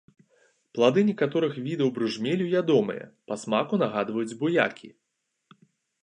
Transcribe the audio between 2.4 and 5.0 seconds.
ядомыя, па смаку нагадваюць буякі.